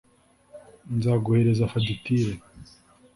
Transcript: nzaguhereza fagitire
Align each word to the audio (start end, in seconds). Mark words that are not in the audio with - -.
nzaguhereza 0.95 1.69
fagitire 1.71 2.33